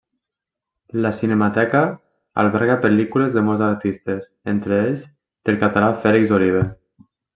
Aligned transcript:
La 1.05 1.09
Cinemateca 1.17 1.81
alberga 2.43 2.77
pel·lícules 2.85 3.35
de 3.37 3.43
molts 3.49 3.63
artistes, 3.67 4.31
entre 4.55 4.81
ells, 4.87 5.05
del 5.51 5.61
català 5.67 5.91
Fèlix 6.07 6.35
Oliver. 6.41 6.65